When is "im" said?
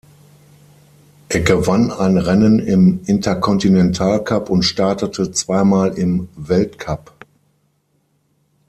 2.57-3.01, 5.93-6.27